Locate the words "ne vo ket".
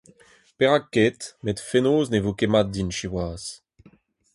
2.09-2.51